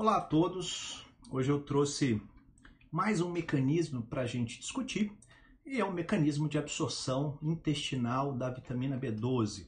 Olá 0.00 0.16
a 0.16 0.20
todos! 0.22 1.04
Hoje 1.30 1.52
eu 1.52 1.60
trouxe 1.60 2.22
mais 2.90 3.20
um 3.20 3.30
mecanismo 3.30 4.00
para 4.00 4.22
a 4.22 4.26
gente 4.26 4.58
discutir 4.58 5.12
e 5.66 5.78
é 5.78 5.84
um 5.84 5.92
mecanismo 5.92 6.48
de 6.48 6.56
absorção 6.56 7.38
intestinal 7.42 8.32
da 8.32 8.48
vitamina 8.48 8.98
B12. 8.98 9.66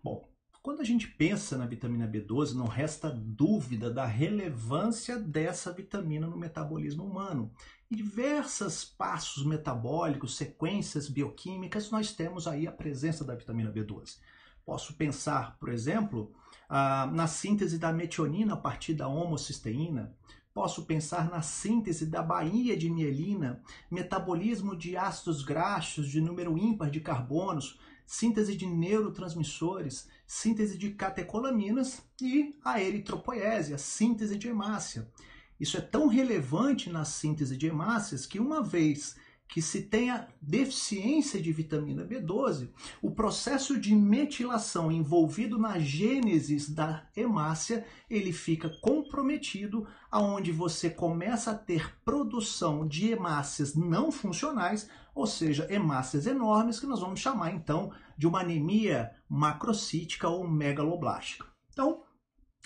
Bom, 0.00 0.28
quando 0.62 0.80
a 0.80 0.84
gente 0.84 1.08
pensa 1.08 1.58
na 1.58 1.66
vitamina 1.66 2.06
B12, 2.06 2.52
não 2.52 2.68
resta 2.68 3.10
dúvida 3.10 3.90
da 3.90 4.06
relevância 4.06 5.18
dessa 5.18 5.72
vitamina 5.72 6.28
no 6.28 6.36
metabolismo 6.36 7.02
humano. 7.02 7.50
Em 7.90 7.96
diversos 7.96 8.84
passos 8.84 9.44
metabólicos, 9.44 10.36
sequências 10.36 11.08
bioquímicas, 11.08 11.90
nós 11.90 12.12
temos 12.12 12.46
aí 12.46 12.68
a 12.68 12.72
presença 12.72 13.24
da 13.24 13.34
vitamina 13.34 13.72
B12. 13.72 14.20
Posso 14.64 14.94
pensar, 14.94 15.58
por 15.58 15.68
exemplo, 15.68 16.32
ah, 16.68 17.06
na 17.12 17.26
síntese 17.26 17.78
da 17.78 17.92
metionina 17.92 18.54
a 18.54 18.56
partir 18.56 18.94
da 18.94 19.08
homocisteína. 19.08 20.14
Posso 20.52 20.84
pensar 20.84 21.28
na 21.30 21.42
síntese 21.42 22.06
da 22.06 22.22
baía 22.22 22.76
de 22.76 22.88
mielina, 22.88 23.60
metabolismo 23.90 24.76
de 24.76 24.96
ácidos 24.96 25.42
graxos 25.42 26.08
de 26.08 26.20
número 26.20 26.56
ímpar 26.56 26.90
de 26.90 27.00
carbonos, 27.00 27.78
síntese 28.06 28.54
de 28.54 28.66
neurotransmissores, 28.66 30.08
síntese 30.26 30.78
de 30.78 30.90
catecolaminas 30.92 32.02
e 32.20 32.54
a 32.64 32.80
eritropoese, 32.80 33.74
a 33.74 33.78
síntese 33.78 34.36
de 34.36 34.48
hemácia. 34.48 35.10
Isso 35.58 35.76
é 35.76 35.80
tão 35.80 36.06
relevante 36.06 36.90
na 36.90 37.04
síntese 37.04 37.56
de 37.56 37.66
hemácias 37.66 38.26
que 38.26 38.38
uma 38.38 38.62
vez 38.62 39.16
que 39.54 39.62
se 39.62 39.82
tenha 39.82 40.26
deficiência 40.42 41.40
de 41.40 41.52
vitamina 41.52 42.04
B12, 42.04 42.70
o 43.00 43.12
processo 43.12 43.78
de 43.78 43.94
metilação 43.94 44.90
envolvido 44.90 45.56
na 45.56 45.78
gênese 45.78 46.74
da 46.74 47.06
hemácia, 47.16 47.86
ele 48.10 48.32
fica 48.32 48.68
comprometido, 48.82 49.86
aonde 50.10 50.50
você 50.50 50.90
começa 50.90 51.52
a 51.52 51.56
ter 51.56 51.96
produção 52.04 52.84
de 52.84 53.12
hemácias 53.12 53.76
não 53.76 54.10
funcionais, 54.10 54.90
ou 55.14 55.24
seja, 55.24 55.72
hemácias 55.72 56.26
enormes, 56.26 56.80
que 56.80 56.86
nós 56.86 56.98
vamos 56.98 57.20
chamar 57.20 57.54
então 57.54 57.92
de 58.18 58.26
uma 58.26 58.40
anemia 58.40 59.12
macrocítica 59.28 60.28
ou 60.28 60.48
megaloblástica. 60.48 61.46
Então, 61.72 62.02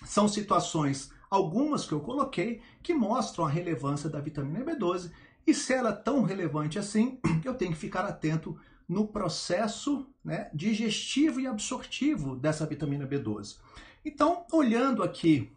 são 0.06 0.26
situações 0.26 1.12
algumas 1.30 1.84
que 1.84 1.92
eu 1.92 2.00
coloquei 2.00 2.62
que 2.82 2.94
mostram 2.94 3.44
a 3.44 3.50
relevância 3.50 4.08
da 4.08 4.20
vitamina 4.20 4.64
B12 4.64 5.12
e 5.48 5.54
se 5.54 5.72
ela 5.72 5.88
é 5.88 5.92
tão 5.92 6.22
relevante 6.24 6.78
assim, 6.78 7.18
eu 7.42 7.54
tenho 7.54 7.72
que 7.72 7.78
ficar 7.78 8.04
atento 8.04 8.58
no 8.86 9.08
processo 9.08 10.06
né, 10.22 10.50
digestivo 10.52 11.40
e 11.40 11.46
absortivo 11.46 12.36
dessa 12.36 12.66
vitamina 12.66 13.06
B12. 13.06 13.56
Então, 14.04 14.44
olhando 14.52 15.02
aqui 15.02 15.50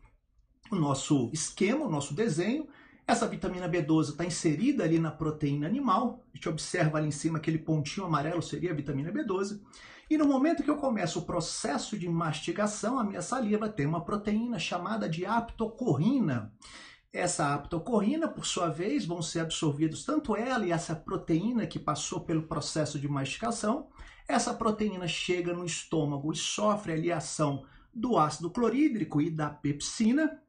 o 0.71 0.75
nosso 0.77 1.29
esquema, 1.33 1.85
o 1.85 1.91
nosso 1.91 2.13
desenho, 2.13 2.67
essa 3.05 3.27
vitamina 3.27 3.67
B12 3.67 4.11
está 4.11 4.23
inserida 4.23 4.85
ali 4.85 4.97
na 4.97 5.11
proteína 5.11 5.67
animal. 5.67 6.23
A 6.33 6.37
gente 6.37 6.47
observa 6.47 6.97
ali 6.97 7.09
em 7.09 7.11
cima 7.11 7.37
aquele 7.37 7.57
pontinho 7.57 8.05
amarelo 8.05 8.41
seria 8.41 8.71
a 8.71 8.75
vitamina 8.75 9.11
B12. 9.11 9.59
E 10.09 10.17
no 10.17 10.25
momento 10.25 10.63
que 10.63 10.69
eu 10.69 10.77
começo 10.77 11.19
o 11.19 11.25
processo 11.25 11.97
de 11.97 12.07
mastigação, 12.07 12.97
a 12.97 13.03
minha 13.03 13.21
saliva 13.21 13.67
tem 13.67 13.85
uma 13.85 14.05
proteína 14.05 14.57
chamada 14.57 15.09
de 15.09 15.25
aptocorrina. 15.25 16.53
Essa 17.13 17.53
aptocorrina, 17.53 18.25
por 18.25 18.45
sua 18.45 18.69
vez, 18.69 19.05
vão 19.05 19.21
ser 19.21 19.41
absorvidos 19.41 20.05
tanto 20.05 20.33
ela 20.33 20.65
e 20.65 20.71
essa 20.71 20.95
proteína 20.95 21.67
que 21.67 21.77
passou 21.77 22.21
pelo 22.21 22.43
processo 22.43 22.97
de 22.97 23.07
mastigação. 23.07 23.89
Essa 24.25 24.53
proteína 24.53 25.09
chega 25.09 25.53
no 25.53 25.65
estômago 25.65 26.31
e 26.31 26.37
sofre 26.37 26.93
ali 26.93 27.11
a 27.11 27.17
ação 27.17 27.65
do 27.93 28.17
ácido 28.17 28.49
clorídrico 28.49 29.21
e 29.21 29.29
da 29.29 29.49
pepsina. 29.49 30.39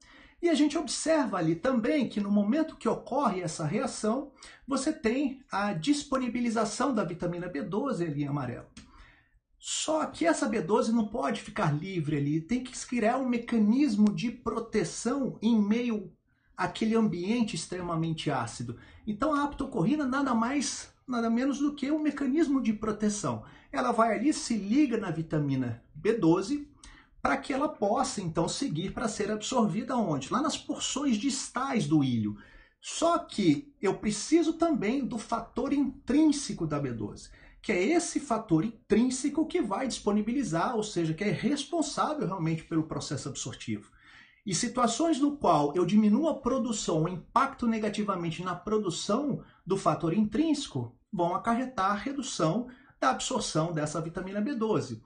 E 0.41 0.49
a 0.49 0.55
gente 0.55 0.79
observa 0.79 1.37
ali 1.37 1.57
também 1.57 2.09
que 2.09 2.21
no 2.21 2.31
momento 2.31 2.77
que 2.77 2.89
ocorre 2.89 3.41
essa 3.41 3.65
reação, 3.65 4.31
você 4.65 4.93
tem 4.93 5.43
a 5.51 5.73
disponibilização 5.73 6.95
da 6.95 7.03
vitamina 7.03 7.51
B12 7.51 8.07
ali 8.07 8.23
em 8.23 8.29
amarelo. 8.29 8.67
Só 9.59 10.07
que 10.07 10.25
essa 10.25 10.49
B12 10.49 10.89
não 10.89 11.09
pode 11.09 11.41
ficar 11.41 11.73
livre 11.73 12.17
ali, 12.17 12.41
tem 12.41 12.63
que 12.63 12.87
criar 12.87 13.19
um 13.19 13.29
mecanismo 13.29 14.13
de 14.13 14.31
proteção 14.31 15.39
em 15.43 15.61
meio 15.61 16.13
aquele 16.57 16.95
ambiente 16.95 17.57
extremamente 17.57 18.31
ácido. 18.31 18.79
Então 19.07 19.35
a 19.35 19.45
aptocorrina 19.45 20.07
nada 20.07 20.35
mais, 20.35 20.93
nada 21.07 21.29
menos 21.29 21.59
do 21.59 21.75
que 21.75 21.91
um 21.91 22.03
mecanismo 22.03 22.61
de 22.61 22.73
proteção. 22.73 23.45
Ela 23.71 23.93
vai 23.93 24.17
ali, 24.17 24.33
se 24.33 24.57
liga 24.57 24.99
na 24.99 25.11
vitamina 25.11 25.83
B12 26.01 26.67
para 27.23 27.37
que 27.37 27.53
ela 27.53 27.69
possa 27.69 28.21
então 28.21 28.49
seguir 28.49 28.93
para 28.93 29.07
ser 29.09 29.31
absorvida 29.31 29.97
onde? 29.97 30.33
Lá 30.33 30.43
nas 30.43 30.59
porções 30.59 31.17
distais 31.17 31.87
do 31.87 32.03
ilho. 32.03 32.37
Só 32.81 33.17
que 33.17 33.73
eu 33.81 33.95
preciso 33.95 34.55
também 34.55 35.07
do 35.07 35.17
fator 35.17 35.73
intrínseco 35.73 36.67
da 36.67 36.83
B12, 36.83 37.31
que 37.63 37.71
é 37.71 37.81
esse 37.81 38.19
fator 38.19 38.65
intrínseco 38.65 39.47
que 39.47 39.63
vai 39.63 39.87
disponibilizar, 39.87 40.75
ou 40.75 40.83
seja, 40.83 41.15
que 41.15 41.23
é 41.23 41.31
responsável 41.31 42.27
realmente 42.27 42.65
pelo 42.65 42.83
processo 42.83 43.29
absortivo. 43.29 43.89
E 44.45 44.55
situações 44.55 45.21
no 45.21 45.37
qual 45.37 45.73
eu 45.77 45.87
diminuo 45.87 46.29
a 46.29 46.35
produção, 46.35 47.05
o 47.05 47.09
impacto 47.09 47.67
negativamente 47.67 48.43
na 48.43 48.55
produção 48.55 49.43
do 49.65 49.77
fator 49.77 50.13
intrínseco, 50.13 50.93
vão 51.13 51.35
acarretar 51.35 51.93
a 51.93 51.97
redução 51.97 52.67
da 52.99 53.11
absorção 53.11 53.73
dessa 53.73 54.01
vitamina 54.01 54.43
B12. 54.43 55.01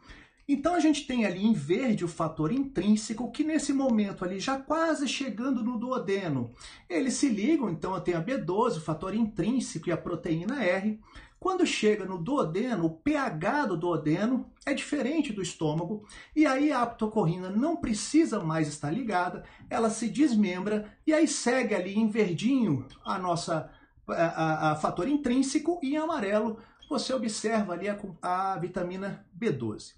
Então 0.48 0.74
a 0.74 0.80
gente 0.80 1.06
tem 1.06 1.26
ali 1.26 1.44
em 1.44 1.52
verde 1.52 2.04
o 2.04 2.08
fator 2.08 2.52
intrínseco, 2.52 3.32
que 3.32 3.42
nesse 3.42 3.72
momento 3.72 4.24
ali 4.24 4.38
já 4.38 4.56
quase 4.56 5.08
chegando 5.08 5.62
no 5.62 5.76
duodeno, 5.76 6.54
eles 6.88 7.14
se 7.14 7.28
ligam, 7.28 7.68
então 7.68 7.94
eu 7.94 8.00
tenho 8.00 8.18
a 8.18 8.22
B12, 8.22 8.76
o 8.76 8.80
fator 8.80 9.12
intrínseco 9.12 9.88
e 9.88 9.92
a 9.92 9.96
proteína 9.96 10.62
R. 10.62 11.00
Quando 11.38 11.66
chega 11.66 12.04
no 12.04 12.18
duodeno, 12.18 12.86
o 12.86 12.90
pH 12.90 13.66
do 13.66 13.76
duodeno 13.76 14.50
é 14.64 14.72
diferente 14.72 15.32
do 15.32 15.42
estômago 15.42 16.06
e 16.34 16.46
aí 16.46 16.72
a 16.72 16.82
aptocorrina 16.82 17.50
não 17.50 17.76
precisa 17.76 18.40
mais 18.40 18.68
estar 18.68 18.90
ligada, 18.90 19.44
ela 19.68 19.90
se 19.90 20.08
desmembra 20.08 20.92
e 21.06 21.12
aí 21.12 21.28
segue 21.28 21.74
ali 21.74 21.98
em 21.98 22.08
verdinho 22.08 22.86
a 23.04 23.18
nossa 23.18 23.70
a, 24.08 24.12
a, 24.12 24.72
a 24.72 24.76
fator 24.76 25.08
intrínseco 25.08 25.78
e 25.82 25.94
em 25.94 25.96
amarelo 25.96 26.58
você 26.88 27.12
observa 27.12 27.74
ali 27.74 27.88
a, 27.88 27.98
a 28.22 28.58
vitamina 28.58 29.26
B12. 29.38 29.94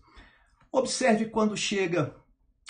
Observe 0.72 1.26
quando 1.26 1.56
chega 1.56 2.16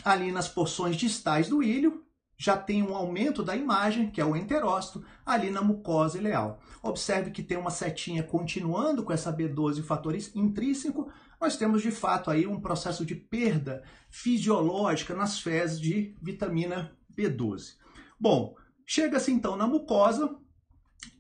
ali 0.05 0.31
nas 0.31 0.49
porções 0.49 0.97
distais 0.97 1.49
do 1.49 1.63
ilho, 1.63 2.05
já 2.39 2.57
tem 2.57 2.85
um 2.85 2.95
aumento 2.95 3.43
da 3.43 3.57
imagem, 3.57 4.11
que 4.11 4.21
é 4.21 4.25
o 4.25 4.37
enterócito, 4.37 5.05
ali 5.27 5.51
na 5.51 5.61
mucosa 5.61 6.19
ileal. 6.19 6.61
Observe 6.81 7.33
que 7.33 7.43
tem 7.43 7.59
uma 7.59 7.71
setinha 7.71 8.23
continuando 8.23 9.03
com 9.03 9.13
essa 9.13 9.33
B12 9.33 9.83
fator 9.83 10.15
intrínseco, 10.37 11.11
nós 11.41 11.57
temos 11.57 11.83
de 11.83 11.91
fato 11.91 12.31
aí 12.31 12.47
um 12.47 12.61
processo 12.61 13.05
de 13.05 13.17
perda 13.17 13.83
fisiológica 14.09 15.15
nas 15.15 15.41
fezes 15.41 15.81
de 15.81 16.17
vitamina 16.23 16.97
B12. 17.13 17.75
Bom, 18.19 18.55
chega-se 18.87 19.33
então 19.33 19.57
na 19.57 19.67
mucosa, 19.67 20.37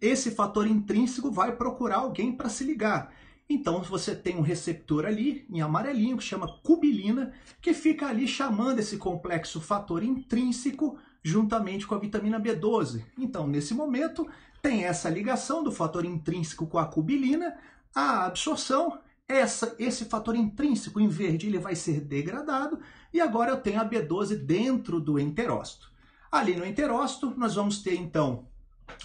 esse 0.00 0.30
fator 0.30 0.68
intrínseco 0.68 1.32
vai 1.32 1.56
procurar 1.56 1.96
alguém 1.96 2.32
para 2.32 2.48
se 2.48 2.62
ligar. 2.62 3.12
Então 3.50 3.82
você 3.82 4.14
tem 4.14 4.36
um 4.36 4.42
receptor 4.42 5.06
ali 5.06 5.46
em 5.50 5.60
amarelinho 5.62 6.18
que 6.18 6.22
chama 6.24 6.60
cubilina, 6.62 7.32
que 7.62 7.72
fica 7.72 8.06
ali 8.06 8.28
chamando 8.28 8.78
esse 8.78 8.98
complexo 8.98 9.60
fator 9.60 10.02
intrínseco 10.02 10.98
juntamente 11.28 11.86
com 11.86 11.94
a 11.94 11.98
vitamina 11.98 12.40
B12. 12.40 13.04
Então, 13.18 13.46
nesse 13.46 13.74
momento, 13.74 14.26
tem 14.62 14.84
essa 14.84 15.10
ligação 15.10 15.62
do 15.62 15.70
fator 15.70 16.04
intrínseco 16.04 16.66
com 16.66 16.78
a 16.78 16.86
cubilina, 16.86 17.56
a 17.94 18.26
absorção, 18.26 18.98
essa, 19.28 19.76
esse 19.78 20.06
fator 20.06 20.34
intrínseco 20.34 20.98
em 20.98 21.08
verde 21.08 21.46
ele 21.46 21.58
vai 21.58 21.74
ser 21.74 22.00
degradado 22.00 22.80
e 23.12 23.20
agora 23.20 23.50
eu 23.50 23.60
tenho 23.60 23.80
a 23.80 23.84
B12 23.84 24.36
dentro 24.36 25.00
do 25.00 25.18
enterócito. 25.18 25.92
Ali 26.32 26.56
no 26.56 26.64
enterócito, 26.64 27.34
nós 27.36 27.54
vamos 27.54 27.82
ter 27.82 27.94
então 27.94 28.46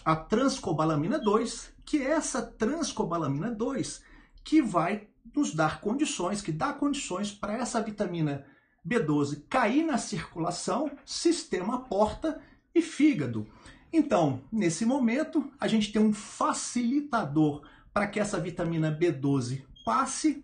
a 0.05 0.15
transcobalamina 0.15 1.19
2, 1.19 1.73
que 1.83 1.97
é 1.97 2.11
essa 2.11 2.41
transcobalamina 2.41 3.51
2 3.51 4.01
que 4.43 4.61
vai 4.61 5.07
nos 5.35 5.53
dar 5.53 5.81
condições, 5.81 6.41
que 6.41 6.51
dá 6.51 6.71
condições 6.73 7.31
para 7.31 7.53
essa 7.53 7.81
vitamina 7.81 8.45
B12 8.87 9.43
cair 9.49 9.83
na 9.83 9.97
circulação, 9.97 10.91
sistema 11.05 11.81
porta 11.81 12.41
e 12.73 12.81
fígado. 12.81 13.47
Então, 13.91 14.41
nesse 14.51 14.85
momento, 14.85 15.51
a 15.59 15.67
gente 15.67 15.91
tem 15.91 16.01
um 16.01 16.13
facilitador 16.13 17.61
para 17.93 18.07
que 18.07 18.19
essa 18.19 18.39
vitamina 18.39 18.91
B12 18.91 19.63
passe, 19.85 20.43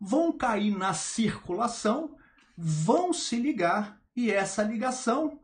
vão 0.00 0.32
cair 0.32 0.76
na 0.76 0.92
circulação, 0.92 2.16
vão 2.56 3.12
se 3.12 3.36
ligar 3.36 4.00
e 4.16 4.30
essa 4.30 4.62
ligação 4.62 5.38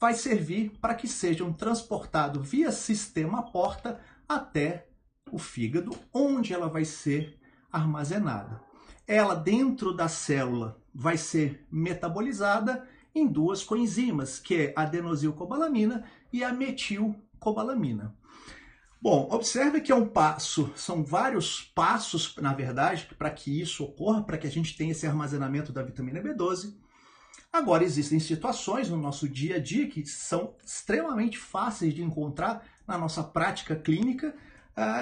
vai 0.00 0.14
servir 0.14 0.72
para 0.80 0.94
que 0.94 1.06
sejam 1.06 1.52
transportados 1.52 2.48
via 2.48 2.72
sistema 2.72 3.42
porta 3.42 4.00
até 4.28 4.88
o 5.30 5.38
fígado, 5.38 5.96
onde 6.12 6.52
ela 6.52 6.68
vai 6.68 6.84
ser 6.84 7.38
armazenada. 7.70 8.60
Ela, 9.06 9.34
dentro 9.34 9.94
da 9.94 10.08
célula, 10.08 10.80
vai 10.98 11.18
ser 11.18 11.66
metabolizada 11.70 12.88
em 13.14 13.26
duas 13.26 13.62
coenzimas, 13.62 14.38
que 14.38 14.54
é 14.54 14.72
a 14.74 14.82
adenosilcobalamina 14.82 16.04
e 16.32 16.42
a 16.42 16.52
metilcobalamina. 16.52 18.16
Bom, 19.00 19.28
observe 19.30 19.82
que 19.82 19.92
é 19.92 19.94
um 19.94 20.08
passo, 20.08 20.72
são 20.74 21.04
vários 21.04 21.60
passos, 21.74 22.34
na 22.38 22.54
verdade, 22.54 23.08
para 23.18 23.30
que 23.30 23.60
isso 23.60 23.84
ocorra, 23.84 24.22
para 24.22 24.38
que 24.38 24.46
a 24.46 24.50
gente 24.50 24.74
tenha 24.74 24.92
esse 24.92 25.06
armazenamento 25.06 25.70
da 25.70 25.82
vitamina 25.82 26.20
B12. 26.20 26.74
Agora, 27.52 27.84
existem 27.84 28.18
situações 28.18 28.88
no 28.88 28.96
nosso 28.96 29.28
dia 29.28 29.56
a 29.56 29.58
dia 29.58 29.88
que 29.88 30.04
são 30.06 30.54
extremamente 30.64 31.38
fáceis 31.38 31.94
de 31.94 32.02
encontrar 32.02 32.66
na 32.86 32.96
nossa 32.96 33.22
prática 33.22 33.76
clínica, 33.76 34.34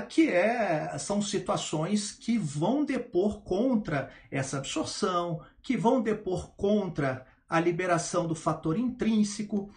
que 0.08 0.28
é, 0.28 0.96
são 0.98 1.20
situações 1.20 2.12
que 2.12 2.38
vão 2.38 2.84
depor 2.84 3.42
contra 3.42 4.10
essa 4.30 4.58
absorção, 4.58 5.40
que 5.60 5.76
vão 5.76 6.00
depor 6.00 6.52
contra 6.56 7.26
a 7.48 7.58
liberação 7.58 8.26
do 8.26 8.34
fator 8.34 8.78
intrínseco. 8.78 9.70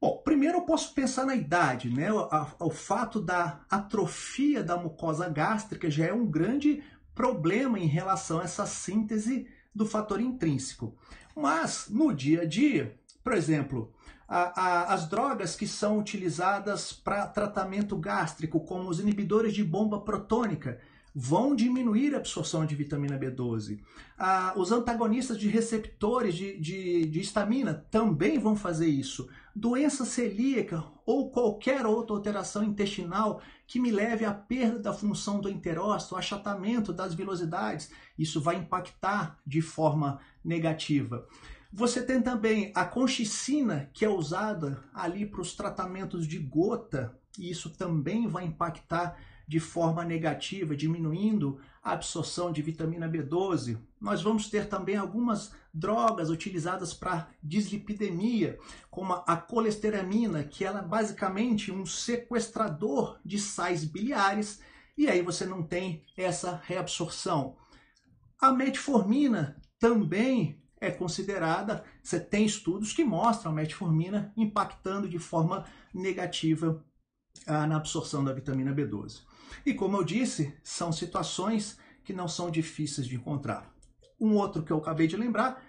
Bom, 0.00 0.22
primeiro 0.24 0.58
eu 0.58 0.62
posso 0.62 0.94
pensar 0.94 1.26
na 1.26 1.34
idade, 1.34 1.90
né? 1.90 2.12
O, 2.12 2.20
a, 2.20 2.54
o 2.60 2.70
fato 2.70 3.20
da 3.20 3.60
atrofia 3.68 4.62
da 4.62 4.76
mucosa 4.76 5.28
gástrica 5.28 5.90
já 5.90 6.06
é 6.06 6.12
um 6.12 6.26
grande 6.26 6.82
problema 7.14 7.78
em 7.78 7.86
relação 7.86 8.40
a 8.40 8.44
essa 8.44 8.66
síntese 8.66 9.48
do 9.74 9.84
fator 9.84 10.20
intrínseco. 10.20 10.96
Mas 11.36 11.88
no 11.90 12.12
dia 12.14 12.42
a 12.42 12.44
dia, 12.44 12.98
por 13.22 13.32
exemplo, 13.32 13.92
a, 14.30 14.62
a, 14.62 14.94
as 14.94 15.08
drogas 15.08 15.56
que 15.56 15.66
são 15.66 15.98
utilizadas 15.98 16.92
para 16.92 17.26
tratamento 17.26 17.96
gástrico, 17.96 18.60
como 18.60 18.88
os 18.88 19.00
inibidores 19.00 19.52
de 19.52 19.64
bomba 19.64 20.00
protônica, 20.00 20.78
vão 21.12 21.56
diminuir 21.56 22.14
a 22.14 22.18
absorção 22.18 22.64
de 22.64 22.76
vitamina 22.76 23.18
B12. 23.18 23.80
Ah, 24.16 24.52
os 24.56 24.70
antagonistas 24.70 25.36
de 25.36 25.48
receptores 25.48 26.36
de 26.36 27.20
histamina 27.20 27.74
também 27.90 28.38
vão 28.38 28.54
fazer 28.54 28.86
isso. 28.86 29.28
Doença 29.52 30.04
celíaca 30.04 30.84
ou 31.04 31.28
qualquer 31.32 31.84
outra 31.84 32.14
alteração 32.14 32.62
intestinal 32.62 33.42
que 33.66 33.80
me 33.80 33.90
leve 33.90 34.24
à 34.24 34.32
perda 34.32 34.78
da 34.78 34.92
função 34.92 35.40
do 35.40 35.48
enterócito, 35.48 36.14
achatamento 36.14 36.92
das 36.92 37.14
vilosidades, 37.14 37.90
isso 38.16 38.40
vai 38.40 38.54
impactar 38.56 39.40
de 39.44 39.60
forma 39.60 40.20
negativa. 40.44 41.26
Você 41.72 42.02
tem 42.02 42.20
também 42.20 42.72
a 42.74 42.84
conchicina, 42.84 43.88
que 43.92 44.04
é 44.04 44.08
usada 44.08 44.82
ali 44.92 45.24
para 45.24 45.40
os 45.40 45.54
tratamentos 45.54 46.26
de 46.26 46.36
gota, 46.38 47.16
e 47.38 47.48
isso 47.48 47.70
também 47.70 48.26
vai 48.26 48.44
impactar 48.44 49.16
de 49.46 49.60
forma 49.60 50.04
negativa, 50.04 50.76
diminuindo 50.76 51.60
a 51.82 51.92
absorção 51.92 52.52
de 52.52 52.60
vitamina 52.60 53.08
B12. 53.08 53.78
Nós 54.00 54.20
vamos 54.20 54.48
ter 54.48 54.68
também 54.68 54.96
algumas 54.96 55.52
drogas 55.72 56.28
utilizadas 56.28 56.92
para 56.92 57.28
dislipidemia, 57.42 58.58
como 58.90 59.12
a 59.12 59.36
colesteramina, 59.36 60.42
que 60.42 60.64
ela 60.64 60.80
é 60.80 60.84
basicamente 60.84 61.70
um 61.70 61.86
sequestrador 61.86 63.20
de 63.24 63.38
sais 63.38 63.84
biliares, 63.84 64.60
e 64.98 65.08
aí 65.08 65.22
você 65.22 65.46
não 65.46 65.62
tem 65.62 66.04
essa 66.16 66.60
reabsorção. 66.64 67.56
A 68.40 68.52
metformina 68.52 69.60
também 69.78 70.60
é 70.80 70.90
considerada, 70.90 71.84
você 72.02 72.18
tem 72.18 72.44
estudos 72.44 72.92
que 72.92 73.04
mostram 73.04 73.52
a 73.52 73.54
metformina 73.54 74.32
impactando 74.36 75.08
de 75.08 75.18
forma 75.18 75.66
negativa 75.92 76.82
ah, 77.46 77.66
na 77.66 77.76
absorção 77.76 78.24
da 78.24 78.32
vitamina 78.32 78.74
B12. 78.74 79.22
E 79.66 79.74
como 79.74 79.96
eu 79.96 80.04
disse, 80.04 80.56
são 80.62 80.90
situações 80.90 81.78
que 82.02 82.12
não 82.12 82.26
são 82.26 82.50
difíceis 82.50 83.06
de 83.06 83.16
encontrar. 83.16 83.72
Um 84.18 84.34
outro 84.36 84.62
que 84.62 84.72
eu 84.72 84.78
acabei 84.78 85.06
de 85.06 85.16
lembrar, 85.16 85.62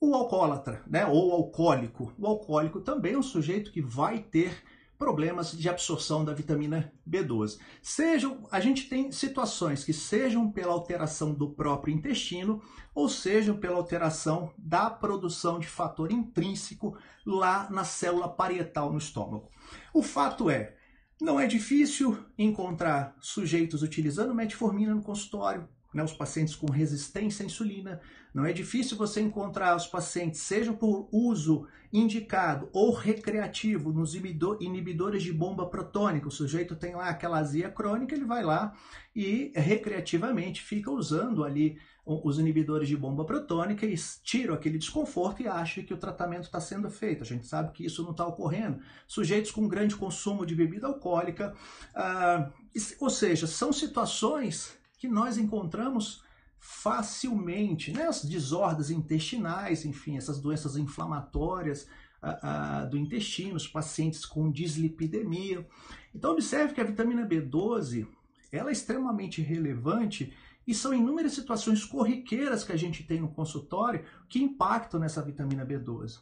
o 0.00 0.14
alcoólatra, 0.14 0.82
né? 0.86 1.06
ou 1.06 1.32
alcoólico. 1.32 2.12
O 2.18 2.26
alcoólico 2.26 2.80
também 2.80 3.14
é 3.14 3.18
um 3.18 3.22
sujeito 3.22 3.72
que 3.72 3.80
vai 3.80 4.20
ter 4.20 4.62
problemas 5.02 5.50
de 5.50 5.68
absorção 5.68 6.24
da 6.24 6.32
vitamina 6.32 6.92
B12. 7.04 7.58
Sejam, 7.82 8.46
a 8.52 8.60
gente 8.60 8.88
tem 8.88 9.10
situações 9.10 9.82
que 9.82 9.92
sejam 9.92 10.48
pela 10.48 10.72
alteração 10.72 11.34
do 11.34 11.50
próprio 11.50 11.92
intestino 11.92 12.62
ou 12.94 13.08
sejam 13.08 13.56
pela 13.56 13.78
alteração 13.78 14.54
da 14.56 14.88
produção 14.88 15.58
de 15.58 15.66
fator 15.66 16.12
intrínseco 16.12 16.96
lá 17.26 17.68
na 17.68 17.82
célula 17.82 18.28
parietal 18.28 18.92
no 18.92 18.98
estômago. 18.98 19.50
O 19.92 20.04
fato 20.04 20.48
é, 20.48 20.76
não 21.20 21.40
é 21.40 21.48
difícil 21.48 22.16
encontrar 22.38 23.16
sujeitos 23.20 23.82
utilizando 23.82 24.32
metformina 24.32 24.94
no 24.94 25.02
consultório, 25.02 25.68
né, 25.92 26.02
os 26.02 26.12
pacientes 26.12 26.54
com 26.54 26.70
resistência 26.70 27.42
à 27.42 27.46
insulina. 27.46 28.00
Não 28.32 28.46
é 28.46 28.52
difícil 28.52 28.96
você 28.96 29.20
encontrar 29.20 29.76
os 29.76 29.86
pacientes, 29.86 30.40
seja 30.40 30.72
por 30.72 31.08
uso 31.12 31.66
indicado 31.92 32.70
ou 32.72 32.92
recreativo, 32.92 33.92
nos 33.92 34.14
inibidores 34.14 35.22
de 35.22 35.32
bomba 35.32 35.66
protônica. 35.66 36.28
O 36.28 36.30
sujeito 36.30 36.74
tem 36.74 36.94
lá 36.94 37.10
aquela 37.10 37.38
azia 37.38 37.70
crônica, 37.70 38.14
ele 38.14 38.24
vai 38.24 38.42
lá 38.42 38.74
e 39.14 39.52
recreativamente 39.54 40.62
fica 40.62 40.90
usando 40.90 41.44
ali 41.44 41.78
os 42.04 42.38
inibidores 42.38 42.88
de 42.88 42.96
bomba 42.96 43.24
protônica 43.24 43.86
e 43.86 43.94
tiram 44.24 44.54
aquele 44.54 44.76
desconforto 44.76 45.42
e 45.42 45.46
acham 45.46 45.84
que 45.84 45.94
o 45.94 45.96
tratamento 45.96 46.44
está 46.44 46.60
sendo 46.60 46.90
feito. 46.90 47.22
A 47.22 47.26
gente 47.26 47.46
sabe 47.46 47.70
que 47.72 47.84
isso 47.84 48.02
não 48.02 48.10
está 48.10 48.26
ocorrendo. 48.26 48.80
Sujeitos 49.06 49.52
com 49.52 49.68
grande 49.68 49.94
consumo 49.94 50.44
de 50.44 50.54
bebida 50.54 50.88
alcoólica, 50.88 51.54
ah, 51.94 52.50
ou 52.98 53.10
seja, 53.10 53.46
são 53.46 53.72
situações 53.72 54.76
que 55.02 55.08
nós 55.08 55.36
encontramos 55.36 56.22
facilmente, 56.56 57.90
né? 57.90 58.04
As 58.04 58.24
desordens 58.24 58.88
intestinais, 58.88 59.84
enfim, 59.84 60.16
essas 60.16 60.38
doenças 60.38 60.76
inflamatórias 60.76 61.88
ah, 62.22 62.38
ah, 62.42 62.84
do 62.84 62.96
intestino, 62.96 63.56
os 63.56 63.66
pacientes 63.66 64.24
com 64.24 64.48
dislipidemia. 64.48 65.66
Então 66.14 66.30
observe 66.30 66.72
que 66.72 66.80
a 66.80 66.84
vitamina 66.84 67.26
B12 67.26 68.06
ela 68.52 68.70
é 68.70 68.72
extremamente 68.72 69.42
relevante 69.42 70.32
e 70.64 70.72
são 70.72 70.94
inúmeras 70.94 71.32
situações 71.32 71.84
corriqueiras 71.84 72.62
que 72.62 72.70
a 72.70 72.76
gente 72.76 73.02
tem 73.02 73.20
no 73.20 73.32
consultório 73.32 74.04
que 74.28 74.40
impactam 74.40 75.00
nessa 75.00 75.20
vitamina 75.20 75.66
B12. 75.66 76.20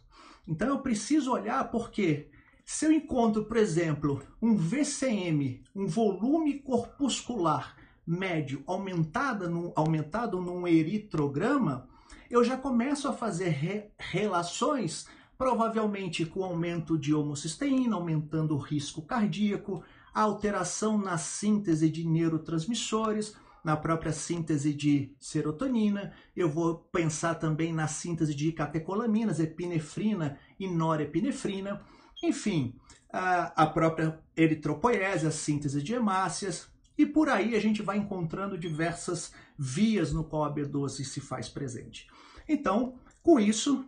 Então 0.48 0.68
eu 0.68 0.78
preciso 0.78 1.32
olhar 1.32 1.70
porque 1.70 2.30
se 2.64 2.86
eu 2.86 2.92
encontro, 2.92 3.44
por 3.44 3.58
exemplo, 3.58 4.22
um 4.40 4.56
VCM, 4.56 5.62
um 5.76 5.86
volume 5.86 6.60
corpuscular 6.60 7.78
médio 8.06 8.62
aumentada 8.66 9.48
num, 9.48 9.72
aumentado 9.74 10.40
num 10.40 10.66
eritrograma, 10.66 11.88
eu 12.30 12.44
já 12.44 12.56
começo 12.56 13.08
a 13.08 13.12
fazer 13.12 13.48
re, 13.48 13.90
relações 13.98 15.06
provavelmente 15.36 16.26
com 16.26 16.44
aumento 16.44 16.98
de 16.98 17.14
homocisteína, 17.14 17.96
aumentando 17.96 18.54
o 18.54 18.58
risco 18.58 19.00
cardíaco, 19.00 19.82
alteração 20.12 20.98
na 20.98 21.16
síntese 21.16 21.88
de 21.88 22.06
neurotransmissores, 22.06 23.34
na 23.64 23.76
própria 23.76 24.12
síntese 24.12 24.72
de 24.72 25.14
serotonina, 25.18 26.12
eu 26.34 26.48
vou 26.48 26.76
pensar 26.92 27.34
também 27.34 27.72
na 27.72 27.86
síntese 27.86 28.34
de 28.34 28.52
catecolaminas, 28.52 29.40
epinefrina 29.40 30.38
e 30.58 30.66
norepinefrina, 30.66 31.80
enfim, 32.22 32.74
a, 33.12 33.66
própria 33.66 34.18
eritropoiese, 34.36 35.26
a 35.26 35.30
síntese 35.30 35.82
de 35.82 35.94
hemácias, 35.94 36.69
e 37.00 37.06
por 37.06 37.30
aí 37.30 37.56
a 37.56 37.60
gente 37.60 37.80
vai 37.80 37.96
encontrando 37.96 38.58
diversas 38.58 39.32
vias 39.58 40.12
no 40.12 40.22
qual 40.22 40.44
a 40.44 40.54
B12 40.54 41.02
se 41.04 41.20
faz 41.20 41.48
presente. 41.48 42.06
Então, 42.46 42.98
com 43.22 43.40
isso, 43.40 43.86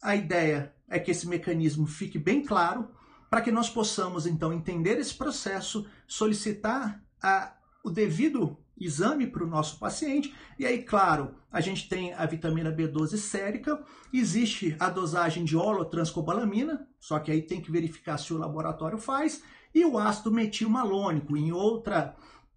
a 0.00 0.14
ideia 0.14 0.72
é 0.88 0.98
que 1.00 1.10
esse 1.10 1.26
mecanismo 1.26 1.86
fique 1.86 2.18
bem 2.18 2.44
claro 2.44 2.88
para 3.28 3.40
que 3.40 3.50
nós 3.50 3.68
possamos 3.68 4.26
então 4.26 4.52
entender 4.52 4.98
esse 4.98 5.14
processo, 5.14 5.86
solicitar 6.06 7.02
a, 7.20 7.52
o 7.82 7.90
devido 7.90 8.56
exame 8.78 9.26
para 9.26 9.42
o 9.42 9.48
nosso 9.48 9.78
paciente. 9.78 10.32
E 10.58 10.64
aí, 10.64 10.82
claro, 10.82 11.34
a 11.50 11.60
gente 11.60 11.88
tem 11.88 12.12
a 12.14 12.26
vitamina 12.26 12.70
B12 12.70 13.16
sérica, 13.16 13.82
existe 14.12 14.76
a 14.78 14.88
dosagem 14.88 15.44
de 15.44 15.56
holotranscobalamina, 15.56 16.86
só 17.00 17.18
que 17.18 17.32
aí 17.32 17.42
tem 17.42 17.60
que 17.60 17.72
verificar 17.72 18.18
se 18.18 18.32
o 18.32 18.38
laboratório 18.38 18.98
faz, 18.98 19.42
e 19.74 19.84
o 19.84 19.98
ácido 19.98 20.30
metilmalônico. 20.30 21.36
Em, 21.36 21.52
outra, 21.52 22.14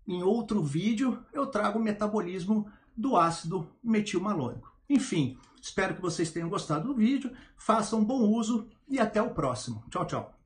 em 0.08 0.24
outro 0.24 0.62
vídeo 0.62 1.20
eu 1.34 1.48
trago 1.48 1.80
o 1.80 1.84
metabolismo 1.84 2.68
do 2.96 3.18
ácido 3.18 3.68
metilmalônico. 3.84 4.74
Enfim, 4.90 5.38
espero 5.62 5.96
que 5.96 6.02
vocês 6.02 6.32
tenham 6.32 6.50
gostado 6.50 6.88
do 6.88 6.96
vídeo, 6.96 7.32
façam 7.58 8.04
bom 8.04 8.22
uso 8.30 8.68
e 8.88 9.00
até 9.00 9.22
o 9.22 9.34
próximo. 9.34 9.84
Tchau, 9.90 10.06
tchau. 10.06 10.45